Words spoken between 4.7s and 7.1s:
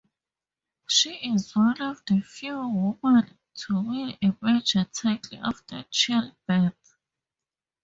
title after childbirth.